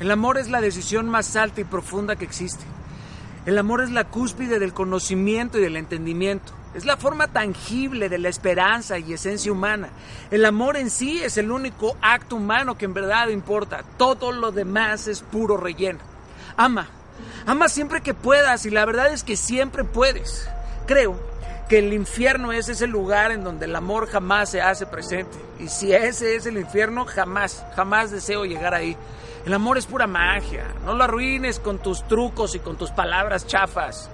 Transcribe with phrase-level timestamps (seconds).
[0.00, 2.64] El amor es la decisión más alta y profunda que existe.
[3.44, 6.54] El amor es la cúspide del conocimiento y del entendimiento.
[6.74, 9.90] Es la forma tangible de la esperanza y esencia humana.
[10.30, 13.84] El amor en sí es el único acto humano que en verdad importa.
[13.98, 15.98] Todo lo demás es puro relleno.
[16.56, 16.88] Ama.
[17.44, 20.48] Ama siempre que puedas y la verdad es que siempre puedes.
[20.86, 21.20] Creo
[21.68, 25.36] que el infierno es ese lugar en donde el amor jamás se hace presente.
[25.58, 28.96] Y si ese es el infierno, jamás, jamás deseo llegar ahí.
[29.46, 30.66] El amor es pura magia.
[30.84, 34.10] No lo arruines con tus trucos y con tus palabras chafas.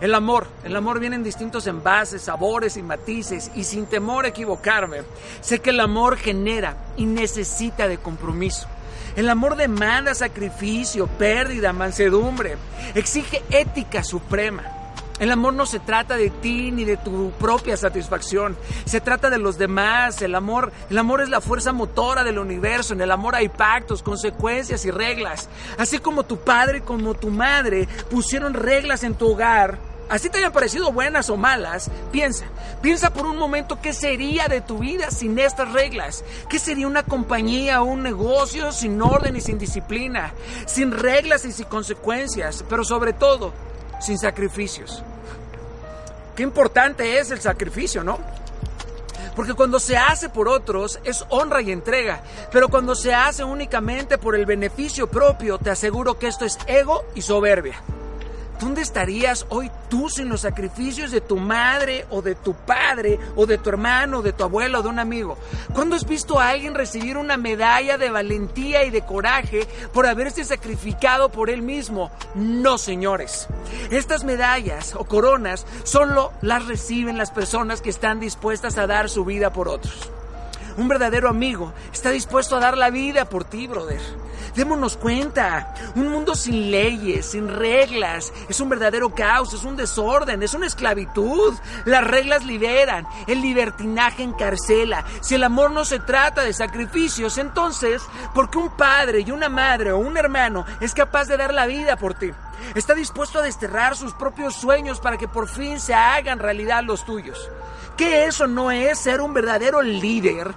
[0.00, 4.28] El amor, el amor viene en distintos envases, sabores y matices y sin temor a
[4.28, 4.98] equivocarme,
[5.40, 8.68] sé que el amor genera y necesita de compromiso.
[9.16, 12.56] El amor demanda sacrificio, pérdida, mansedumbre,
[12.94, 14.77] exige ética suprema.
[15.18, 18.56] El amor no se trata de ti ni de tu propia satisfacción.
[18.84, 20.22] Se trata de los demás.
[20.22, 22.94] El amor, el amor es la fuerza motora del universo.
[22.94, 25.48] En el amor hay pactos, consecuencias y reglas.
[25.76, 30.38] Así como tu padre y como tu madre pusieron reglas en tu hogar, así te
[30.38, 32.46] hayan parecido buenas o malas, piensa,
[32.80, 36.24] piensa por un momento qué sería de tu vida sin estas reglas.
[36.48, 40.32] ¿Qué sería una compañía o un negocio sin orden y sin disciplina?
[40.66, 43.52] Sin reglas y sin consecuencias, pero sobre todo,
[44.00, 45.02] sin sacrificios.
[46.36, 48.18] Qué importante es el sacrificio, ¿no?
[49.34, 54.18] Porque cuando se hace por otros es honra y entrega, pero cuando se hace únicamente
[54.18, 57.80] por el beneficio propio, te aseguro que esto es ego y soberbia.
[58.60, 63.46] ¿Dónde estarías hoy tú sin los sacrificios de tu madre o de tu padre o
[63.46, 65.38] de tu hermano, o de tu abuelo o de un amigo?
[65.72, 70.44] ¿Cuándo has visto a alguien recibir una medalla de valentía y de coraje por haberse
[70.44, 72.10] sacrificado por él mismo?
[72.34, 73.46] No, señores.
[73.90, 79.24] Estas medallas o coronas solo las reciben las personas que están dispuestas a dar su
[79.24, 80.10] vida por otros.
[80.76, 84.00] Un verdadero amigo está dispuesto a dar la vida por ti, brother.
[84.58, 90.42] Démonos cuenta, un mundo sin leyes, sin reglas, es un verdadero caos, es un desorden,
[90.42, 91.54] es una esclavitud.
[91.84, 95.04] Las reglas liberan, el libertinaje encarcela.
[95.20, 98.02] Si el amor no se trata de sacrificios, entonces,
[98.34, 101.66] ¿por qué un padre y una madre o un hermano es capaz de dar la
[101.66, 102.32] vida por ti?
[102.74, 107.04] Está dispuesto a desterrar sus propios sueños para que por fin se hagan realidad los
[107.04, 107.48] tuyos.
[107.96, 110.52] ¿Qué eso no es ser un verdadero líder?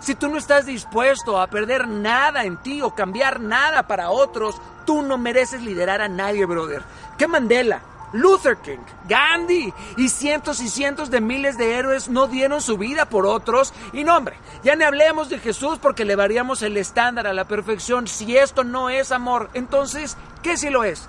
[0.00, 4.60] Si tú no estás dispuesto a perder nada en ti o cambiar nada para otros,
[4.84, 6.82] tú no mereces liderar a nadie, brother.
[7.18, 7.80] ¿Qué Mandela?
[8.14, 8.78] Luther King,
[9.08, 13.74] Gandhi y cientos y cientos de miles de héroes no dieron su vida por otros.
[13.92, 17.44] Y no, hombre, ya ni hablemos de Jesús porque le variamos el estándar a la
[17.46, 18.06] perfección.
[18.06, 21.08] Si esto no es amor, entonces, ¿qué si lo es?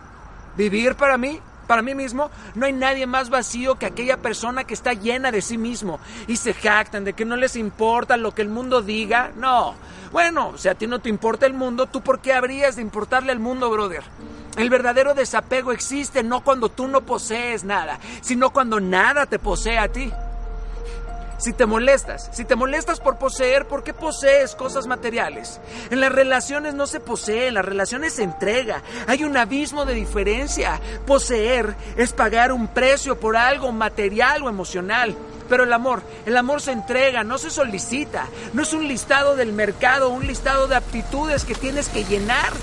[0.57, 1.40] ¿Vivir para mí?
[1.67, 5.41] Para mí mismo, no hay nadie más vacío que aquella persona que está llena de
[5.41, 9.31] sí mismo y se jactan de que no les importa lo que el mundo diga.
[9.35, 9.75] No.
[10.11, 13.31] Bueno, si a ti no te importa el mundo, ¿tú por qué habrías de importarle
[13.31, 14.03] al mundo, brother?
[14.57, 19.77] El verdadero desapego existe no cuando tú no posees nada, sino cuando nada te posee
[19.77, 20.11] a ti.
[21.38, 25.59] Si te molestas, si te molestas por poseer, ¿por qué posees cosas materiales?
[25.90, 28.81] En las relaciones no se posee, en las relaciones se entrega.
[29.07, 30.79] Hay un abismo de diferencia.
[31.06, 35.16] Poseer es pagar un precio por algo material o emocional.
[35.50, 38.28] Pero el amor, el amor se entrega, no se solicita.
[38.53, 42.53] No es un listado del mercado, un listado de aptitudes que tienes que llenar.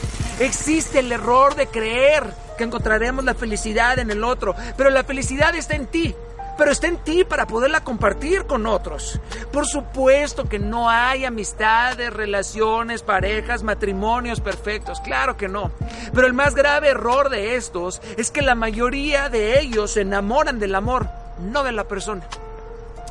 [0.40, 2.24] Existe el error de creer
[2.56, 6.14] que encontraremos la felicidad en el otro, pero la felicidad está en ti
[6.56, 9.20] pero está en ti para poderla compartir con otros.
[9.52, 15.70] Por supuesto que no hay amistades, relaciones, parejas, matrimonios perfectos, claro que no.
[16.12, 20.58] Pero el más grave error de estos es que la mayoría de ellos se enamoran
[20.58, 21.08] del amor,
[21.40, 22.22] no de la persona.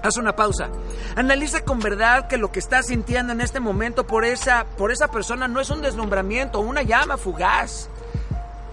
[0.04, 0.70] Haz una pausa.
[1.16, 5.10] Analiza con verdad que lo que estás sintiendo en este momento por esa, por esa
[5.10, 7.88] persona no es un deslumbramiento, una llama fugaz.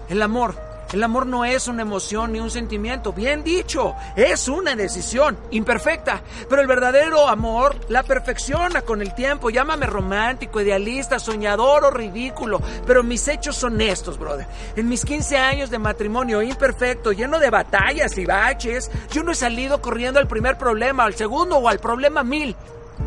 [0.09, 4.75] El amor el amor no es una emoción ni un sentimiento, bien dicho, es una
[4.75, 9.49] decisión imperfecta, pero el verdadero amor la perfecciona con el tiempo.
[9.49, 14.47] Llámame romántico, idealista, soñador o ridículo, pero mis hechos son estos, brother.
[14.75, 19.35] En mis 15 años de matrimonio imperfecto, lleno de batallas y baches, yo no he
[19.35, 22.55] salido corriendo al primer problema, al segundo o al problema mil.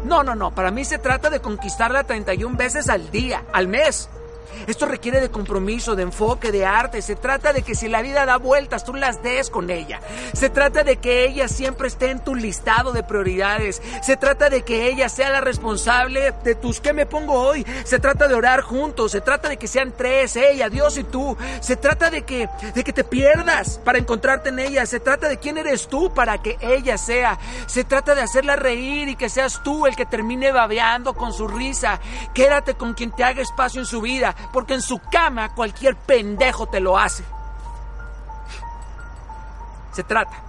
[0.05, 4.09] No, no, no, para mí se trata de conquistarla 31 veces al día, al mes.
[4.67, 7.03] Esto requiere de compromiso, de enfoque, de arte.
[7.03, 10.01] Se trata de que si la vida da vueltas, tú las des con ella.
[10.35, 13.83] Se trata de que ella siempre esté en tu listado de prioridades.
[14.03, 17.67] Se trata de que ella sea la responsable de tus ¿qué me pongo hoy?
[17.85, 19.13] Se trata de orar juntos.
[19.13, 21.37] Se trata de que sean tres, ella, Dios y tú.
[21.61, 24.87] Se trata de que, de que te pierdas para encontrarte en ella.
[24.87, 27.39] Se trata de quién eres tú para que ella sea.
[27.67, 31.49] Se trata de hacerla reír y que seas tú el que termine babeando con su
[31.49, 32.01] risa.
[32.33, 36.67] Quédate con quien te haga espacio en su vida porque en su cama cualquier pendejo
[36.67, 37.25] te lo hace.
[39.93, 40.43] Se trata.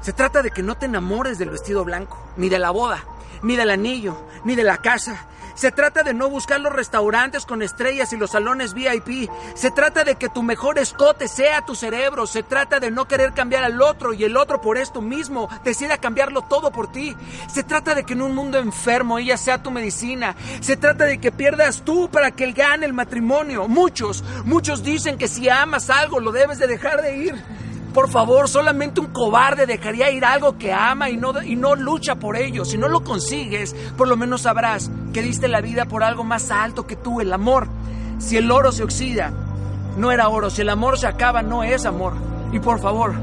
[0.00, 3.04] Se trata de que no te enamores del vestido blanco, ni de la boda,
[3.42, 7.62] ni del anillo, ni de la casa, se trata de no buscar los restaurantes con
[7.62, 9.30] estrellas y los salones VIP.
[9.54, 12.26] Se trata de que tu mejor escote sea tu cerebro.
[12.26, 15.98] Se trata de no querer cambiar al otro y el otro por esto mismo decida
[15.98, 17.14] cambiarlo todo por ti.
[17.48, 20.34] Se trata de que en un mundo enfermo ella sea tu medicina.
[20.60, 23.68] Se trata de que pierdas tú para que él gane el matrimonio.
[23.68, 27.34] Muchos, muchos dicen que si amas algo lo debes de dejar de ir.
[27.92, 32.14] Por favor, solamente un cobarde dejaría ir algo que ama y no, y no lucha
[32.14, 32.64] por ello.
[32.64, 36.50] Si no lo consigues, por lo menos sabrás que diste la vida por algo más
[36.50, 37.68] alto que tú, el amor.
[38.18, 39.32] Si el oro se oxida,
[39.96, 40.50] no era oro.
[40.50, 42.14] Si el amor se acaba, no es amor.
[42.52, 43.14] Y por favor,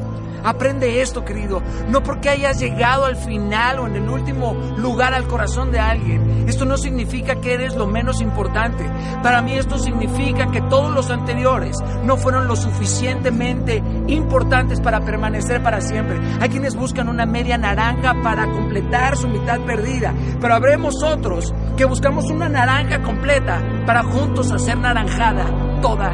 [0.43, 1.61] Aprende esto, querido.
[1.89, 6.47] No porque hayas llegado al final o en el último lugar al corazón de alguien.
[6.47, 8.89] Esto no significa que eres lo menos importante.
[9.21, 15.61] Para mí esto significa que todos los anteriores no fueron lo suficientemente importantes para permanecer
[15.61, 16.19] para siempre.
[16.39, 20.13] Hay quienes buscan una media naranja para completar su mitad perdida.
[20.39, 26.11] Pero habremos otros que buscamos una naranja completa para juntos hacer naranjada toda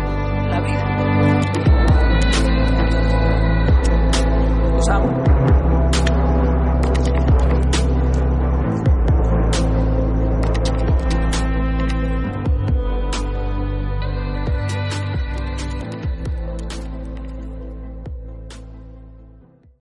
[0.49, 1.34] la vida.
[4.85, 5.24] Southampton.